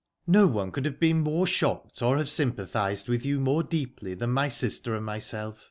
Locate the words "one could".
0.51-0.85